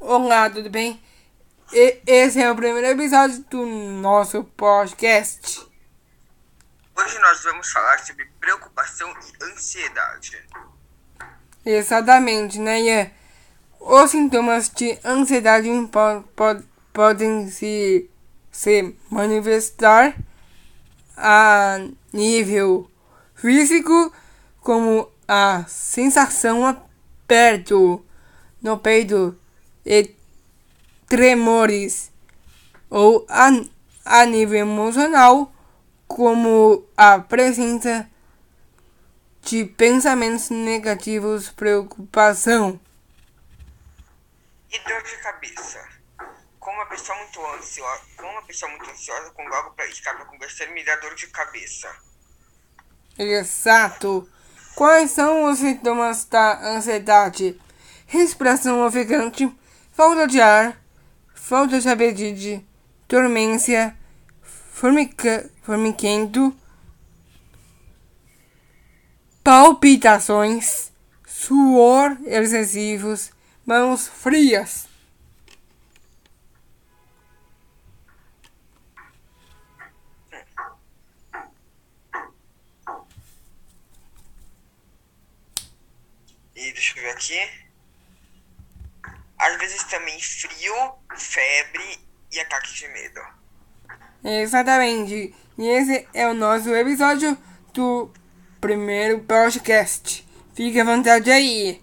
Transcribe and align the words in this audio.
Olá, 0.00 0.48
tudo 0.48 0.70
bem? 0.70 1.02
E 1.72 2.00
esse 2.06 2.40
é 2.40 2.48
o 2.48 2.54
primeiro 2.54 2.86
episódio 2.86 3.44
do 3.50 3.66
nosso 3.66 4.44
podcast. 4.44 5.60
Hoje 6.96 7.18
nós 7.18 7.42
vamos 7.42 7.68
falar 7.72 7.98
sobre 7.98 8.24
preocupação 8.38 9.10
e 9.10 9.44
ansiedade. 9.44 10.40
Exatamente, 11.66 12.60
né, 12.60 12.80
Ian? 12.80 13.10
Os 13.80 14.12
sintomas 14.12 14.68
de 14.68 14.96
ansiedade 15.04 15.68
po 15.90 16.22
po 16.36 16.62
podem 16.92 17.50
se, 17.50 18.08
se 18.52 18.96
manifestar 19.10 20.16
a 21.16 21.78
nível 22.12 22.88
físico, 23.34 24.12
como 24.60 25.10
a 25.26 25.64
sensação 25.66 26.64
aperto 26.64 28.06
no 28.62 28.78
peito 28.78 29.36
e 29.90 30.14
tremores, 31.08 32.12
ou 32.90 33.24
a, 33.26 33.48
a 34.04 34.26
nível 34.26 34.58
emocional, 34.58 35.50
como 36.06 36.86
a 36.94 37.18
presença 37.20 38.06
de 39.40 39.64
pensamentos 39.64 40.50
negativos, 40.50 41.48
preocupação. 41.48 42.78
E 44.70 44.78
dor 44.80 45.02
de 45.02 45.16
cabeça. 45.22 45.88
Com 46.60 46.70
uma 46.70 46.84
pessoa 46.84 47.16
muito 47.16 47.46
ansiosa, 47.46 48.02
com 48.14 48.26
uma 48.26 48.42
pessoa 48.42 48.70
muito 48.70 48.90
ansiosa, 48.90 49.30
com 49.30 49.42
algo 49.54 49.70
para 49.70 49.86
escapar 49.86 50.26
conversando, 50.26 50.72
me 50.72 50.84
dá 50.84 50.96
dor 50.96 51.14
de 51.14 51.28
cabeça. 51.28 51.88
Exato. 53.18 54.28
Quais 54.74 55.12
são 55.12 55.50
os 55.50 55.60
sintomas 55.60 56.26
da 56.26 56.76
ansiedade? 56.76 57.58
Respiração 58.06 58.86
ofegante, 58.86 59.50
falta 59.98 60.28
de 60.28 60.40
ar, 60.40 60.80
falta 61.34 61.80
de 61.80 61.88
apetite, 61.88 62.64
dormência, 63.08 63.98
formica, 64.40 65.50
formiquento, 65.60 66.56
palpitações, 69.42 70.92
suor 71.26 72.16
excessivos, 72.26 73.32
mãos 73.66 74.06
frias. 74.06 74.86
E 86.54 86.72
deixa 86.72 86.96
eu 86.96 87.02
ver 87.02 87.10
aqui. 87.10 87.67
Às 89.38 89.56
vezes 89.58 89.84
também 89.84 90.20
frio, 90.20 90.74
febre 91.16 92.00
e 92.32 92.40
ataque 92.40 92.74
de 92.74 92.88
medo. 92.88 93.20
Exatamente. 94.24 95.34
E 95.56 95.66
esse 95.66 96.08
é 96.12 96.26
o 96.28 96.34
nosso 96.34 96.74
episódio 96.74 97.36
do 97.72 98.10
primeiro 98.60 99.20
podcast. 99.20 100.26
Fique 100.54 100.80
à 100.80 100.84
vontade 100.84 101.30
aí. 101.30 101.80